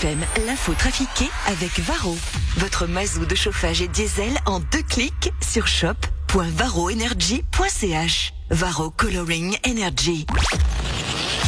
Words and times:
FM, 0.00 0.18
l'info 0.46 0.74
trafiquée 0.74 1.28
avec 1.46 1.78
Varro. 1.78 2.18
Votre 2.56 2.86
mazou 2.86 3.26
de 3.26 3.34
chauffage 3.36 3.80
et 3.80 3.86
diesel 3.88 4.32
en 4.44 4.58
deux 4.58 4.82
clics 4.82 5.30
sur 5.40 5.68
shop.varroenergy.ch. 5.68 8.32
Varro 8.50 8.90
Coloring 8.90 9.56
Energy. 9.64 10.26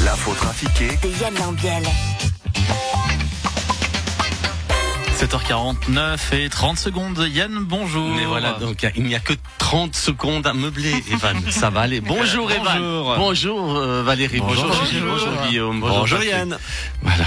L'info 0.05 0.33
trafiquée 0.35 0.97
De 1.03 1.09
Yann 1.21 1.35
Lambiel. 1.35 1.83
7h49 5.19 6.19
et 6.35 6.49
30 6.51 6.79
secondes. 6.79 7.27
Yann, 7.33 7.61
bonjour. 7.65 8.07
Mais 8.15 8.27
voilà, 8.27 8.53
donc 8.53 8.87
il 8.97 9.05
n'y 9.05 9.15
a 9.15 9.19
que 9.21 9.33
30 9.59 9.97
secondes 9.97 10.47
à 10.47 10.53
meubler, 10.53 11.03
Evan. 11.11 11.41
Ça 11.51 11.71
va 11.71 11.81
aller. 11.81 12.03
Bonjour, 12.03 12.53
Evan. 12.53 12.79
Bonjour. 12.79 13.17
Bonjour, 13.17 13.77
euh, 13.77 14.03
Valérie. 14.03 14.41
Bonjour. 14.41 14.71
Gilles. 14.85 15.03
Bonjour, 15.03 15.33
Guillaume. 15.49 15.81
Bonjour, 15.81 16.19
Patrick. 16.19 16.31
Yann. 16.31 16.59
Voilà, 17.03 17.25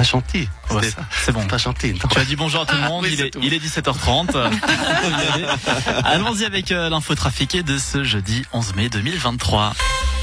pas 0.00 0.04
gentil. 0.08 0.48
Ouais, 0.70 0.82
C'était 0.82 0.90
ça, 0.90 1.02
c'est 1.24 1.32
bon. 1.32 1.46
pas 1.46 1.58
gentil. 1.58 1.92
non. 1.92 2.08
Tu 2.10 2.18
as 2.18 2.24
dit 2.24 2.36
bonjour 2.36 2.62
à 2.62 2.66
tout 2.66 2.74
le 2.76 2.82
monde, 2.82 3.04
Oui, 3.04 3.10
il, 3.12 3.20
est, 3.20 3.30
tout. 3.30 3.40
il 3.42 3.52
est 3.52 3.58
17h30. 3.58 3.98
On 4.08 4.26
peut 4.26 4.38
y 4.40 5.32
aller. 5.34 5.46
Allons-y 6.04 6.44
avec 6.44 6.72
euh, 6.72 6.88
l'info 6.88 7.14
trafiquée 7.14 7.62
de 7.62 7.76
ce 7.78 8.02
jeudi 8.04 8.44
11 8.52 8.74
mai 8.76 8.88
2023. 8.88 9.74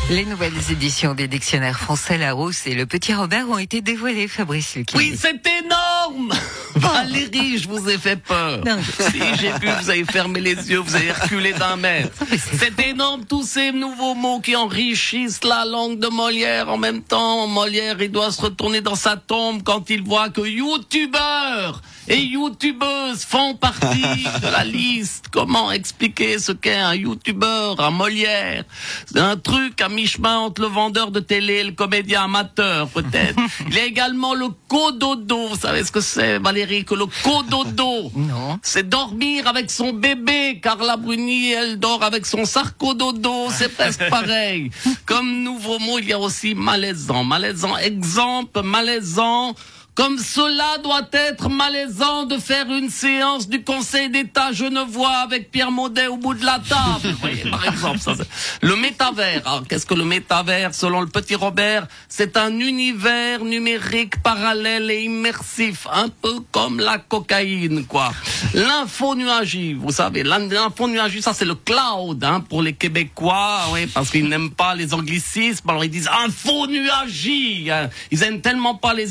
Les 0.10 0.26
nouvelles 0.26 0.54
éditions 0.72 1.14
des 1.14 1.28
dictionnaires 1.28 1.78
français 1.80 2.18
Larousse 2.18 2.66
et 2.66 2.74
le 2.74 2.86
Petit 2.86 3.14
Robert 3.14 3.50
ont 3.50 3.58
été 3.58 3.82
dévoilées, 3.82 4.28
Fabrice 4.30 4.76
Luquet. 4.76 4.98
Oui, 4.98 5.16
c'est 5.20 5.46
énorme 5.46 5.82
Valérie, 6.76 7.58
je 7.58 7.68
vous 7.68 7.90
ai 7.90 7.98
fait 7.98 8.16
peur. 8.16 8.64
Non. 8.66 8.78
Si 9.00 9.20
j'ai 9.40 9.52
vu, 9.52 9.68
vous 9.82 9.90
avez 9.90 10.06
fermé 10.06 10.40
les 10.40 10.70
yeux, 10.70 10.80
vous 10.80 10.96
avez 10.96 11.12
reculé 11.12 11.54
d'un 11.54 11.76
mètre. 11.76 12.24
c'est 12.60 12.80
énorme, 12.88 13.26
tous 13.26 13.44
ces 13.44 13.72
nouveaux 13.72 14.16
mots 14.16 14.40
qui 14.40 14.56
enrichissent 14.56 15.44
la 15.44 15.66
langue 15.66 16.00
de 16.00 16.08
Molière. 16.08 16.70
En 16.70 16.78
même 16.78 17.02
temps, 17.02 17.48
Molière, 17.48 18.02
il 18.02 18.12
doit 18.12 18.32
se 18.32 18.42
retourner 18.42 18.82
dans 18.82 18.96
sa 18.96 19.18
tombe 19.18 19.64
quand 19.64 19.90
il 19.90 20.04
voit 20.04 20.30
que 20.30 20.42
youtubeurs 20.42 21.82
et 22.08 22.20
youtubeuses 22.22 23.26
font 23.26 23.56
partie 23.56 24.24
de 24.42 24.52
la 24.52 24.64
liste. 24.64 25.26
Comment 25.32 25.72
expliquer 25.72 26.40
ce 26.40 26.52
qu'est 26.52 26.78
un 26.78 26.96
youtubeur, 26.96 27.80
un 27.80 27.92
Molière? 27.92 28.64
C'est 29.06 29.20
un 29.20 29.38
truc 29.38 29.82
à 29.82 29.90
mi-chemin 29.90 30.38
entre 30.40 30.62
le 30.62 30.68
vendeur 30.68 31.12
de 31.12 31.20
télé 31.20 31.56
et 31.56 31.64
le 31.64 31.72
comédien 31.74 32.24
amateur, 32.24 32.88
peut-être. 32.90 33.40
Il 33.68 33.76
y 33.76 33.80
a 33.80 33.86
également 33.86 34.34
le 34.34 34.48
cododo. 34.68 35.48
Vous 35.50 35.58
savez 35.58 35.84
ce 35.84 35.92
que 35.92 36.02
c'est, 36.02 36.40
Valérie, 36.40 36.86
que 36.86 36.96
le 36.96 37.06
cododo? 37.24 38.12
Non. 38.16 38.60
c'est 38.64 38.88
dormir 38.88 39.48
avec 39.48 39.70
son 39.70 39.94
bébé. 39.94 40.60
Carla 40.62 40.98
Bruni, 40.98 41.52
elle 41.52 41.80
dort 41.80 42.04
avec 42.04 42.26
son 42.26 42.46
sarcododo. 42.46 43.48
C'est 43.52 43.74
presque 43.76 44.10
pareil. 44.10 44.72
Comme 45.06 45.44
nouveau 45.44 45.80
mot, 45.80 46.00
il 46.00 46.08
y 46.08 46.14
a 46.14 46.20
aussi 46.20 46.56
malaisant. 46.56 47.24
Malaisant, 47.24 47.78
exemple, 47.78 48.62
malaisant. 48.64 49.56
Comme 49.98 50.20
cela 50.20 50.78
doit 50.84 51.08
être 51.12 51.50
malaisant 51.50 52.26
de 52.26 52.38
faire 52.38 52.68
une 52.72 52.92
séance 52.92 53.50
du 53.50 53.64
Conseil 53.64 54.12
d'État 54.12 54.52
Genevois 54.52 55.10
avec 55.24 55.50
Pierre 55.50 55.72
Maudet 55.72 56.06
au 56.06 56.18
bout 56.18 56.36
de 56.36 56.46
la 56.46 56.60
table. 56.60 57.16
Par 57.50 57.66
exemple, 57.68 57.98
ça, 58.00 58.14
le 58.62 58.76
métavers. 58.76 59.42
Alors, 59.48 59.64
qu'est-ce 59.68 59.88
que 59.88 59.96
le 59.96 60.04
métavers, 60.06 60.76
selon 60.76 61.02
le 61.02 61.08
petit 61.08 61.34
Robert 61.34 61.88
C'est 62.10 62.38
un 62.38 62.60
univers 62.60 63.44
numérique 63.44 64.22
parallèle 64.22 64.92
et 64.92 65.02
immersif, 65.06 65.88
un 65.92 66.10
peu 66.10 66.42
comme 66.52 66.80
la 66.80 67.00
cocaïne, 67.00 67.84
quoi. 67.88 68.12
L'infonuagie, 68.54 69.74
vous 69.74 69.92
savez, 69.92 70.22
l'in- 70.22 70.48
l'infonuagie, 70.48 71.24
ça 71.24 71.34
c'est 71.34 71.46
le 71.46 71.56
cloud, 71.56 72.24
hein, 72.24 72.42
pour 72.42 72.62
les 72.62 72.74
Québécois, 72.74 73.62
oui, 73.74 73.88
parce 73.88 74.12
qu'ils 74.12 74.30
n'aiment 74.30 74.52
pas 74.52 74.76
les 74.76 74.94
anglicismes, 74.94 75.68
alors 75.70 75.84
ils 75.84 75.90
disent 75.90 76.10
infonuagie. 76.24 77.72
hein. 77.72 77.90
Ils 78.12 78.22
aiment 78.22 78.42
tellement 78.42 78.76
pas 78.76 78.94
les, 78.94 79.08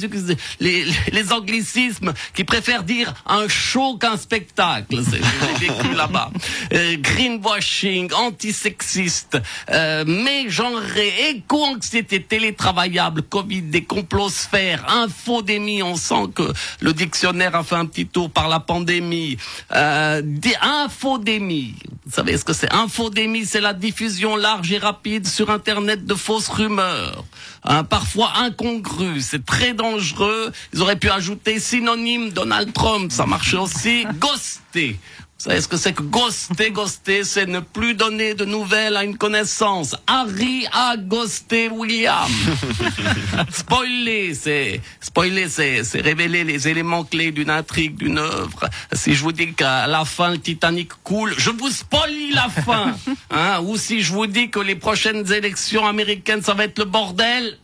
les, 0.61 0.75
les 1.12 1.32
anglicismes 1.32 2.12
qu'ils 2.34 2.44
préfèrent 2.47 2.82
dire 2.82 3.14
un 3.26 3.48
show 3.48 3.97
qu'un 3.97 4.16
spectacle. 4.16 4.97
C'est- 5.09 5.20
J'ai 5.60 5.69
vécu 5.69 5.94
là-bas. 5.97 6.31
Euh, 6.72 6.97
greenwashing, 6.98 8.12
antisexiste, 8.12 9.38
euh, 9.70 10.04
mégenré, 10.04 11.12
éco-anxiété, 11.31 12.22
télétravaillable, 12.22 13.22
Covid, 13.22 13.62
des 13.62 13.84
complosphères, 13.84 14.84
infodémie. 14.88 15.82
On 15.82 15.97
sent 15.97 16.28
que 16.34 16.53
le 16.81 16.92
dictionnaire 16.92 17.54
a 17.54 17.65
fait 17.65 17.76
un 17.76 17.86
petit 17.86 18.06
tour 18.06 18.31
par 18.31 18.48
la 18.48 18.60
pandémie. 18.60 19.36
Euh, 19.75 20.22
des 20.25 20.54
infodémie. 20.60 21.75
Vous 22.06 22.12
savez 22.12 22.38
ce 22.38 22.44
que 22.44 22.53
c'est? 22.53 22.72
Infodémie, 22.72 23.44
c'est 23.47 23.60
la 23.60 23.72
diffusion 23.72 24.36
large 24.36 24.70
et 24.72 24.78
rapide 24.78 25.26
sur 25.26 25.50
Internet 25.50 26.04
de 26.06 26.15
fausses 26.15 26.48
rumeurs. 26.48 27.25
Hein, 27.65 27.82
parfois 27.84 28.32
incongrues. 28.38 29.20
C'est 29.20 29.44
très 29.44 29.75
dangereux. 29.75 30.53
Ils 30.72 30.82
auraient 30.82 30.97
pu 30.97 31.10
ajouter 31.10 31.60
synonyme 31.60 32.31
Donald 32.31 32.72
Trump. 32.72 33.12
Ça 33.12 33.27
marchait 33.27 33.56
aussi. 33.56 34.06
Ghoster. 34.19 34.99
Vous 35.38 35.50
savez 35.50 35.60
ce 35.60 35.69
que 35.69 35.77
c'est 35.77 35.93
que 35.93 36.03
ghoster, 36.03 36.71
ghoster, 36.71 37.22
c'est 37.22 37.44
ne 37.44 37.60
plus 37.60 37.93
donner 37.93 38.32
de 38.32 38.47
nouvelles 38.47 38.97
à 38.97 39.04
une 39.04 39.19
connaissance. 39.19 39.94
Harry 40.06 40.66
a 40.72 40.97
ghosté 40.97 41.69
William. 41.69 42.27
spoiler, 43.53 44.32
c'est 44.32 44.81
spoiler, 44.99 45.50
c'est 45.50 45.84
c'est 45.84 46.00
révéler 46.00 46.43
les 46.43 46.69
éléments 46.69 47.04
clés 47.04 47.33
d'une 47.33 47.50
intrigue, 47.50 47.97
d'une 47.97 48.16
œuvre. 48.16 48.71
Si 48.94 49.15
je 49.15 49.22
vous 49.22 49.33
dis 49.33 49.53
qu'à 49.53 49.87
la 49.87 50.06
fin 50.06 50.31
le 50.31 50.38
Titanic 50.38 50.93
coule, 51.04 51.34
je 51.37 51.50
vous 51.50 51.71
spoilie 51.71 52.33
la 52.33 52.48
fin. 52.48 52.97
Hein, 53.31 53.60
ou 53.62 53.77
si 53.77 54.00
je 54.00 54.12
vous 54.12 54.27
dis 54.27 54.50
que 54.50 54.60
les 54.60 54.77
prochaines 54.77 55.31
élections 55.33 55.87
américaines, 55.87 56.43
ça 56.43 56.54
va 56.54 56.65
être 56.65 56.78
le 56.78 56.84
bordel, 56.84 57.59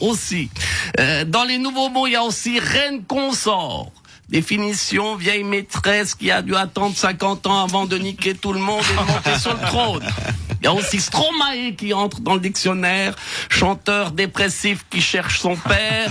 aussi. 0.00 0.50
Euh, 0.98 1.24
dans 1.24 1.44
les 1.44 1.58
nouveaux 1.58 1.88
mots, 1.88 2.06
il 2.06 2.12
y 2.12 2.16
a 2.16 2.22
aussi 2.22 2.58
reine 2.58 3.04
consort. 3.04 3.90
Définition, 4.28 5.16
vieille 5.16 5.44
maîtresse 5.44 6.14
qui 6.14 6.30
a 6.30 6.40
dû 6.40 6.56
attendre 6.56 6.96
50 6.96 7.46
ans 7.46 7.62
avant 7.62 7.84
de 7.84 7.96
niquer 7.98 8.34
tout 8.34 8.52
le 8.52 8.58
monde 8.58 8.82
et 8.90 8.94
de 8.94 9.12
monter 9.12 9.38
sur 9.38 9.52
le 9.52 9.60
trône. 9.60 10.02
Il 10.60 10.64
y 10.64 10.68
a 10.68 10.72
aussi 10.72 10.98
Stromae 10.98 11.72
qui 11.76 11.92
entre 11.92 12.20
dans 12.20 12.34
le 12.34 12.40
dictionnaire, 12.40 13.14
chanteur 13.50 14.12
dépressif 14.12 14.86
qui 14.88 15.02
cherche 15.02 15.40
son 15.40 15.56
père. 15.56 16.10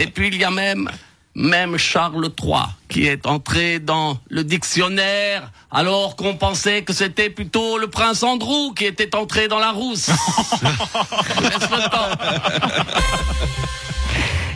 Et 0.00 0.08
puis 0.08 0.26
il 0.28 0.36
y 0.36 0.44
a 0.44 0.50
même, 0.50 0.90
même 1.34 1.78
Charles 1.78 2.30
III 2.42 2.64
qui 2.88 3.06
est 3.06 3.26
entré 3.26 3.78
dans 3.78 4.18
le 4.28 4.44
dictionnaire 4.44 5.50
alors 5.70 6.16
qu'on 6.16 6.36
pensait 6.36 6.82
que 6.82 6.92
c'était 6.92 7.30
plutôt 7.30 7.78
le 7.78 7.88
prince 7.88 8.22
Andrew 8.22 8.74
qui 8.74 8.84
était 8.84 9.14
entré 9.14 9.48
dans 9.48 9.58
la 9.58 9.70
rousse. 9.70 10.08
Laisse 11.40 11.70
le 11.70 11.90
temps. 11.90 12.24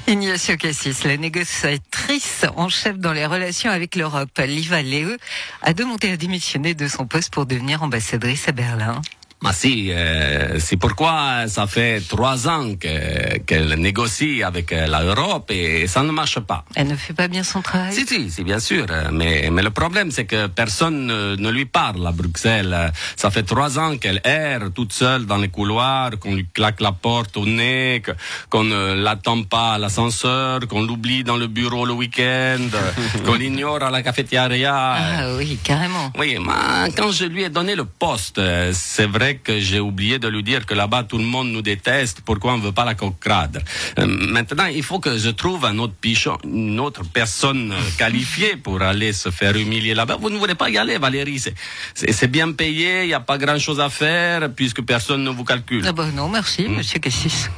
Ignacio 0.07 0.57
Cassis, 0.59 1.05
la 1.05 1.17
négociatrice 1.17 2.45
en 2.57 2.69
chef 2.69 2.99
dans 2.99 3.12
les 3.12 3.25
relations 3.25 3.71
avec 3.71 3.97
l'Europe, 3.97 4.39
Liva 4.39 4.83
Leu, 4.83 5.17
a 5.62 5.73
demandé 5.73 6.11
à 6.11 6.19
démissionner 6.19 6.75
de 6.75 6.89
son 6.89 7.06
poste 7.06 7.33
pour 7.33 7.47
devenir 7.47 7.83
ambassadrice 7.83 8.47
à 8.49 8.53
Berlin. 8.53 9.01
Ah 9.47 9.53
si, 9.53 9.88
euh, 9.91 10.59
c'est 10.59 10.77
pourquoi 10.78 11.47
ça 11.49 11.66
fait 11.66 12.00
trois 12.09 12.49
ans 12.49 12.75
que- 12.77 13.38
qu'elle 13.41 13.75
négocie 13.75 14.43
avec 14.43 14.72
euh, 14.72 14.87
l'Europe 14.87 15.50
et 15.50 15.87
ça 15.87 16.03
ne 16.03 16.10
marche 16.12 16.41
pas. 16.41 16.65
Elle 16.75 16.88
ne 16.88 16.97
fait 16.97 17.12
pas 17.12 17.28
bien 17.28 17.43
son 17.43 17.60
travail. 17.60 17.93
Si, 17.93 18.06
si, 18.06 18.31
c'est 18.31 18.43
bien 18.44 18.59
sûr, 18.59 18.87
euh, 18.91 19.09
mais, 19.12 19.50
mais 19.53 19.62
le 19.62 19.71
problème 19.71 20.10
c'est 20.10 20.25
que 20.25 20.47
personne 20.47 21.06
ne, 21.06 21.37
ne 21.37 21.50
lui 21.50 21.66
parle 21.66 22.06
à 22.06 22.12
Bruxelles. 22.12 22.72
Euh, 22.72 22.88
Ça 23.16 23.31
fait 23.31 23.43
trois 23.43 23.78
ans 23.78 23.97
qu'elle 23.99 24.21
erre 24.25 24.71
toute 24.75 24.93
seule 24.93 25.27
dans 25.27 25.37
les 25.37 25.49
couloirs, 25.49 26.12
qu'on 26.21 26.34
lui 26.34 26.47
claque 26.53 26.81
la 26.81 26.93
porte 26.93 27.37
au 27.37 27.44
nez, 27.47 28.03
qu'on 28.50 28.65
ne 28.65 28.94
l'attend 28.94 29.43
pas 29.44 29.75
à 29.75 29.78
l'ascenseur, 29.78 30.61
qu'on 30.69 30.82
l'oublie 30.82 31.22
dans 31.25 31.37
le 31.37 31.47
bureau 31.49 31.84
le 31.84 31.93
week-end, 31.93 32.59
qu'on 33.25 33.34
l'ignore 33.34 33.82
à 33.82 33.91
la 33.91 34.03
cafétéria. 34.03 34.75
Ah 34.75 35.34
oui, 35.37 35.59
carrément. 35.62 36.11
Oui, 36.19 36.38
mais 36.41 36.91
quand 36.97 37.11
je 37.12 37.26
lui 37.26 37.43
ai 37.43 37.50
donné 37.50 37.75
le 37.75 37.84
poste, 37.84 38.41
c'est 38.72 39.06
vrai 39.06 39.34
que 39.43 39.59
j'ai 39.61 39.81
oublié 39.81 40.19
de 40.19 40.28
lui 40.28 40.43
dire 40.43 40.67
que 40.67 40.75
là-bas 40.75 41.05
tout 41.05 41.19
le 41.19 41.25
monde 41.25 41.49
nous 41.49 41.62
déteste, 41.62 42.20
pourquoi 42.25 42.55
on 42.55 42.58
ne 42.58 42.62
veut 42.62 42.73
pas 42.73 42.85
la 42.85 42.94
cocradre. 42.94 43.61
Euh, 43.99 44.06
maintenant, 44.06 44.67
il 44.67 44.82
faut 44.82 44.99
que 45.00 45.17
je 45.19 45.31
trouve 45.31 45.64
un 45.64 45.79
autre 45.79 45.94
pichon, 46.00 46.38
une 46.44 46.79
autre 46.81 47.03
personne 47.05 47.73
euh, 47.73 47.81
qualifiée 47.99 48.56
pour 48.56 48.81
aller 48.82 49.12
se 49.12 49.31
faire 49.31 49.56
humilier 49.56 49.94
là-bas. 49.94 50.17
Vous 50.20 50.31
ne 50.31 50.38
voulez 50.38 50.55
pas 50.55 50.70
y 50.70 50.79
aller, 50.79 50.99
Valérie, 50.99 51.38
c'est- 51.38 51.55
c'est 51.94 52.12
c'est 52.12 52.29
bien 52.29 52.53
payé, 52.53 53.03
il 53.03 53.08
n'y 53.08 53.14
a 53.14 53.20
pas 53.20 53.38
grand-chose 53.38 53.81
à 53.81 53.88
faire 53.91 54.53
puisque 54.55 54.82
personne 54.82 55.25
ne 55.25 55.31
vous 55.31 55.44
calcule. 55.44 55.85
Ah 55.87 55.93
bah 55.93 56.06
non, 56.14 56.29
merci, 56.29 56.69
monsieur 56.69 56.99
Cassis. 57.00 57.50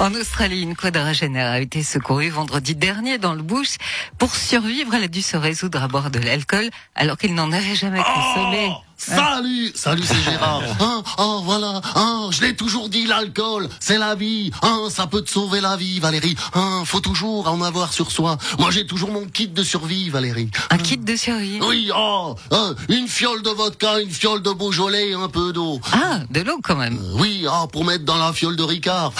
En 0.00 0.12
Australie, 0.14 0.62
une 0.62 0.74
quadragénaire 0.74 1.50
a 1.50 1.60
été 1.60 1.82
secourue 1.82 2.30
vendredi 2.30 2.74
dernier 2.74 3.18
dans 3.18 3.34
le 3.34 3.42
bush. 3.42 3.76
Pour 4.18 4.34
survivre, 4.34 4.94
elle 4.94 5.04
a 5.04 5.08
dû 5.08 5.22
se 5.22 5.36
résoudre 5.36 5.82
à 5.82 5.86
boire 5.88 6.10
de 6.10 6.18
l'alcool 6.18 6.70
alors 6.94 7.16
qu'il 7.18 7.34
n'en 7.34 7.52
avait 7.52 7.74
jamais 7.74 8.00
consommé. 8.02 8.70
Salut, 9.04 9.72
salut, 9.74 10.04
c'est 10.04 10.22
Gérard. 10.22 10.62
Hein, 10.78 11.02
oh, 11.18 11.40
voilà. 11.44 11.80
Hein, 11.96 12.28
je 12.30 12.40
l'ai 12.42 12.54
toujours 12.54 12.88
dit, 12.88 13.04
l'alcool, 13.04 13.68
c'est 13.80 13.98
la 13.98 14.14
vie. 14.14 14.52
Hein, 14.62 14.86
ça 14.90 15.08
peut 15.08 15.22
te 15.22 15.30
sauver 15.30 15.60
la 15.60 15.76
vie, 15.76 15.98
Valérie. 15.98 16.36
Hein, 16.54 16.84
faut 16.84 17.00
toujours 17.00 17.48
en 17.48 17.62
avoir 17.62 17.92
sur 17.92 18.12
soi. 18.12 18.38
Moi, 18.60 18.70
j'ai 18.70 18.86
toujours 18.86 19.10
mon 19.10 19.24
kit 19.26 19.48
de 19.48 19.64
survie, 19.64 20.08
Valérie. 20.08 20.50
Un 20.70 20.78
kit 20.78 20.98
de 20.98 21.16
survie 21.16 21.58
Oui, 21.62 21.90
oh, 21.92 22.36
hein, 22.52 22.76
une 22.88 23.08
fiole 23.08 23.42
de 23.42 23.50
vodka, 23.50 23.98
une 23.98 24.10
fiole 24.10 24.40
de 24.40 24.52
Beaujolais 24.52 25.08
et 25.08 25.14
un 25.14 25.28
peu 25.28 25.52
d'eau. 25.52 25.80
Ah, 25.92 26.20
de 26.30 26.40
l'eau 26.40 26.60
quand 26.62 26.76
même. 26.76 26.96
Euh, 27.02 27.18
oui, 27.18 27.44
ah, 27.50 27.66
pour 27.72 27.84
mettre 27.84 28.04
dans 28.04 28.18
la 28.18 28.32
fiole 28.32 28.54
de 28.54 28.62
Ricard. 28.62 29.12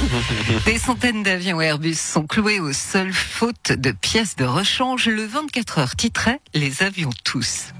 Des 0.64 0.78
centaines 0.78 1.22
d'avions 1.22 1.60
Airbus 1.60 1.96
sont 1.96 2.26
cloués 2.26 2.60
au 2.60 2.72
sol 2.72 3.12
faute 3.12 3.72
de 3.72 3.92
pièces 3.92 4.36
de 4.36 4.46
rechange. 4.46 5.06
Le 5.06 5.26
24 5.26 5.78
heures 5.80 5.96
titrait 5.96 6.40
Les 6.54 6.82
avions 6.82 7.10
tous. 7.24 7.74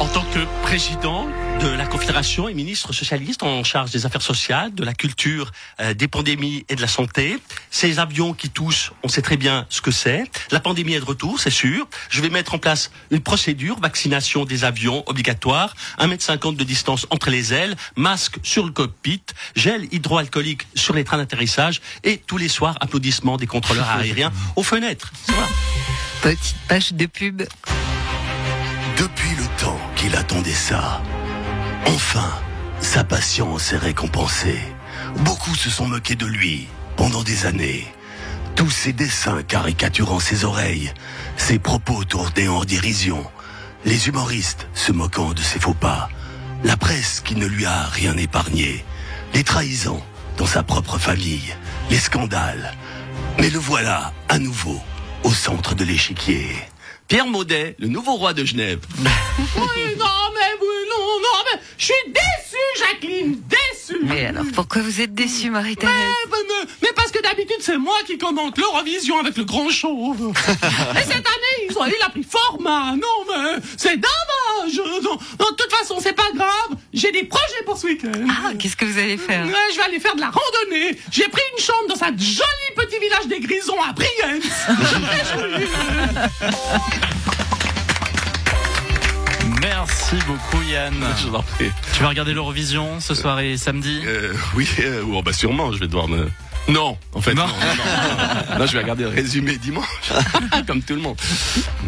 En 0.00 0.08
tant 0.08 0.24
que 0.24 0.40
président 0.62 1.28
de 1.60 1.68
la 1.68 1.86
Confédération 1.86 2.48
et 2.48 2.54
ministre 2.54 2.94
socialiste 2.94 3.42
en 3.42 3.62
charge 3.62 3.90
des 3.90 4.06
affaires 4.06 4.22
sociales, 4.22 4.74
de 4.74 4.82
la 4.82 4.94
culture, 4.94 5.52
euh, 5.78 5.92
des 5.92 6.08
pandémies 6.08 6.64
et 6.70 6.74
de 6.74 6.80
la 6.80 6.88
santé, 6.88 7.36
ces 7.70 7.98
avions 7.98 8.32
qui 8.32 8.48
toussent, 8.48 8.92
on 9.02 9.08
sait 9.08 9.20
très 9.20 9.36
bien 9.36 9.66
ce 9.68 9.82
que 9.82 9.90
c'est. 9.90 10.24
La 10.52 10.60
pandémie 10.60 10.94
est 10.94 11.00
de 11.00 11.04
retour, 11.04 11.38
c'est 11.38 11.50
sûr. 11.50 11.86
Je 12.08 12.22
vais 12.22 12.30
mettre 12.30 12.54
en 12.54 12.58
place 12.58 12.90
une 13.10 13.20
procédure, 13.20 13.78
vaccination 13.78 14.46
des 14.46 14.64
avions 14.64 15.04
obligatoire, 15.06 15.76
1m50 15.98 16.56
de 16.56 16.64
distance 16.64 17.06
entre 17.10 17.28
les 17.28 17.52
ailes, 17.52 17.76
masque 17.94 18.38
sur 18.42 18.64
le 18.64 18.72
cockpit, 18.72 19.22
gel 19.54 19.86
hydroalcoolique 19.92 20.66
sur 20.74 20.94
les 20.94 21.04
trains 21.04 21.18
d'atterrissage 21.18 21.82
et 22.04 22.16
tous 22.16 22.38
les 22.38 22.48
soirs 22.48 22.76
applaudissements 22.80 23.36
des 23.36 23.46
contrôleurs 23.46 23.90
aériens 23.90 24.32
aux 24.56 24.62
fenêtres. 24.62 25.12
Voilà. 25.26 25.48
Petite 26.22 26.56
page 26.68 26.92
de 26.94 27.04
pub. 27.04 27.42
Depuis 28.96 29.34
le 29.36 29.46
temps 29.58 29.80
qu'il 29.96 30.14
attendait 30.16 30.52
ça, 30.52 31.00
enfin, 31.86 32.30
sa 32.80 33.04
patience 33.04 33.72
est 33.72 33.78
récompensée. 33.78 34.60
Beaucoup 35.18 35.54
se 35.54 35.70
sont 35.70 35.86
moqués 35.86 36.14
de 36.14 36.26
lui 36.26 36.68
pendant 36.96 37.22
des 37.22 37.46
années. 37.46 37.86
Tous 38.56 38.70
ses 38.70 38.92
dessins 38.92 39.42
caricaturant 39.42 40.20
ses 40.20 40.44
oreilles, 40.44 40.92
ses 41.36 41.58
propos 41.58 42.04
tournés 42.04 42.48
en 42.48 42.64
dérision, 42.64 43.24
les 43.84 44.08
humoristes 44.08 44.68
se 44.74 44.92
moquant 44.92 45.32
de 45.32 45.40
ses 45.40 45.58
faux 45.58 45.74
pas, 45.74 46.10
la 46.64 46.76
presse 46.76 47.20
qui 47.20 47.36
ne 47.36 47.46
lui 47.46 47.64
a 47.64 47.84
rien 47.84 48.16
épargné, 48.16 48.84
les 49.32 49.44
trahisons 49.44 50.02
dans 50.36 50.46
sa 50.46 50.62
propre 50.62 50.98
famille, 50.98 51.54
les 51.90 51.98
scandales. 51.98 52.74
Mais 53.38 53.50
le 53.50 53.58
voilà, 53.58 54.12
à 54.28 54.38
nouveau, 54.38 54.80
au 55.24 55.32
centre 55.32 55.74
de 55.74 55.84
l'échiquier. 55.84 56.54
Pierre 57.10 57.26
Maudet, 57.26 57.74
le 57.80 57.88
nouveau 57.88 58.14
roi 58.14 58.32
de 58.34 58.44
Genève. 58.44 58.78
Oui, 59.56 59.96
non, 59.98 60.06
mais 60.34 60.52
oui, 60.60 60.76
non, 60.90 61.20
non, 61.20 61.44
mais 61.52 61.60
je 61.76 61.84
suis 61.86 61.94
déçu, 62.06 62.56
Jacqueline, 62.78 63.40
déçu. 63.48 63.98
Mais 64.04 64.26
alors, 64.26 64.44
pourquoi 64.54 64.80
vous 64.82 65.00
êtes 65.00 65.12
déçue, 65.14 65.50
Marie-Thérèse? 65.50 65.94
Mais, 66.30 66.36
mais- 66.48 66.70
mais 66.82 66.89
que 67.20 67.28
d'habitude, 67.28 67.56
c'est 67.60 67.78
moi 67.78 67.94
qui 68.06 68.18
commente 68.18 68.58
l'Eurovision 68.58 69.18
avec 69.18 69.36
le 69.36 69.44
grand 69.44 69.70
chauve. 69.70 70.32
Et 70.96 71.02
cette 71.02 71.12
année, 71.12 71.68
ils 71.68 71.78
ont 71.78 71.86
eu 71.86 71.94
la 72.00 72.08
prix 72.08 72.24
format. 72.24 72.96
Non, 72.96 73.24
mais 73.28 73.60
c'est 73.76 73.96
dommage. 73.96 74.80
Non, 75.02 75.18
non, 75.38 75.50
de 75.50 75.56
toute 75.56 75.72
façon, 75.72 75.98
c'est 76.00 76.12
pas 76.12 76.30
grave. 76.34 76.76
J'ai 76.92 77.12
des 77.12 77.24
projets 77.24 77.62
pour 77.64 77.78
ce 77.78 77.86
week-end. 77.86 78.26
Ah, 78.28 78.52
qu'est-ce 78.58 78.76
que 78.76 78.84
vous 78.84 78.98
allez 78.98 79.16
faire? 79.16 79.46
Ouais, 79.46 79.52
je 79.72 79.76
vais 79.76 79.84
aller 79.84 80.00
faire 80.00 80.14
de 80.14 80.20
la 80.20 80.30
randonnée. 80.30 80.98
J'ai 81.10 81.28
pris 81.28 81.42
une 81.56 81.62
chambre 81.62 81.88
dans 81.88 82.02
un 82.04 82.10
joli 82.16 82.70
petit 82.76 82.98
village 82.98 83.26
des 83.28 83.40
Grisons 83.40 83.80
à 83.82 83.92
Brienne. 83.92 84.40
Merci 89.60 90.16
beaucoup 90.26 90.62
Yann. 90.62 90.94
Je 91.18 91.28
vous 91.28 91.34
en 91.34 91.42
prie. 91.42 91.70
Tu 91.94 92.02
vas 92.02 92.08
regarder 92.08 92.32
l'Eurovision 92.32 93.00
ce 93.00 93.14
soir 93.14 93.40
et 93.40 93.56
samedi? 93.56 94.00
Euh, 94.06 94.32
oui, 94.54 94.68
euh, 94.80 95.02
oh, 95.12 95.22
bah 95.22 95.32
sûrement, 95.32 95.72
je 95.72 95.78
vais 95.78 95.86
devoir 95.86 96.08
me. 96.08 96.28
Non, 96.70 96.96
en 97.14 97.20
fait, 97.20 97.34
Non. 97.34 97.46
non. 97.46 97.52
Non, 97.52 98.58
Non, 98.60 98.66
je 98.66 98.72
vais 98.72 98.80
regarder 98.80 99.02
le 99.04 99.08
résumé 99.10 99.56
dimanche, 99.58 99.86
comme 100.66 100.82
tout 100.82 100.94
le 100.94 101.00
monde. 101.00 101.16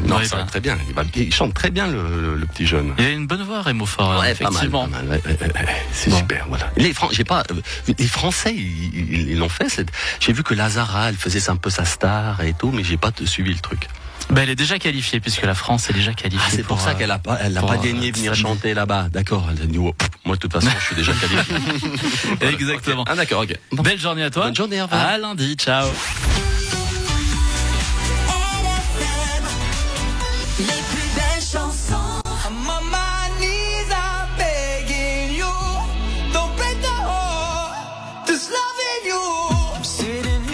Non, 0.06 0.17
Oui, 0.19 0.26
ça 0.26 0.37
va 0.37 0.44
très 0.44 0.61
bien. 0.61 0.76
Il, 1.14 1.32
chante 1.32 1.55
très 1.55 1.70
bien, 1.70 1.87
le, 1.87 2.02
le- 2.20 2.34
le 2.37 2.46
petit 2.46 2.67
jeune. 2.67 2.93
Il 2.99 3.05
a 3.05 3.11
une 3.11 3.26
bonne 3.26 3.43
voix 3.43 3.62
Rémo 3.62 3.87
Fort, 3.87 4.20
Ouais, 4.20 4.32
effectivement. 4.32 4.84
pas 4.88 4.90
mal, 4.90 5.06
pas 5.06 5.08
mal. 5.08 5.20
Ouais, 5.25 5.32
ouais, 5.32 5.38
ouais, 5.55 5.64
ouais. 5.67 5.76
C'est 5.93 6.11
Bon. 6.11 6.19
super, 6.19 6.46
voilà. 6.49 6.70
Les, 6.76 6.93
Fran- 6.93 7.08
j'ai 7.12 7.25
pas, 7.25 7.43
euh, 7.50 7.55
les 7.99 8.06
Français, 8.06 8.55
ils 8.55 9.38
l'ont 9.38 9.49
fait. 9.49 9.84
J'ai 10.20 10.32
vu 10.32 10.43
que 10.43 10.55
Lazara, 10.55 11.08
elle 11.11 11.17
faisait 11.17 11.49
un 11.50 11.56
peu 11.56 11.70
sa 11.70 11.84
star 11.84 12.40
et 12.43 12.52
tout, 12.55 12.70
mais 12.73 12.82
j'ai 12.84 12.96
pas 12.96 13.11
suivi 13.25 13.52
le 13.55 13.61
truc. 13.61 13.88
Bah, 14.31 14.43
elle 14.43 14.51
est 14.51 14.57
déjà 14.57 14.79
qualifiée 14.79 15.21
puisque 15.21 15.43
la 15.43 15.55
France 15.55 15.91
est 15.91 15.93
déjà 15.93 16.13
qualifiée. 16.13 16.45
Ah, 16.47 16.53
c'est 16.55 16.63
pour, 16.63 16.81
ça 16.81 16.91
euh, 16.91 16.95
qu'elle 16.95 17.11
a 17.11 17.19
pas, 17.19 17.39
elle 17.43 17.57
a 17.57 17.63
pas 17.63 17.75
euh, 17.75 17.79
daigné 17.79 18.11
venir 18.11 18.35
samedi. 18.35 18.41
chanter 18.41 18.75
là-bas. 18.75 19.09
D'accord. 19.13 19.49
Elle 19.51 19.63
a 19.63 19.67
dit, 19.67 19.79
oh, 19.79 19.93
pff, 19.93 20.09
moi, 20.25 20.37
de 20.37 20.41
toute 20.41 20.53
façon, 20.53 20.69
je 20.79 20.85
suis 20.85 20.97
déjà 20.97 21.13
qualifié. 21.13 21.55
Voilà, 22.41 22.53
Exactement. 22.53 23.05
Ah, 23.07 23.15
d'accord, 23.15 23.43
ok. 23.43 23.57
Bon. 23.73 23.83
Belle 23.83 23.99
journée 23.99 24.23
à 24.23 24.31
toi. 24.31 24.47
Bonne 24.47 24.57
journée, 24.57 24.81
revoir. 24.81 25.01
À 25.07 25.19
lundi, 25.19 25.55
ciao. 25.55 25.89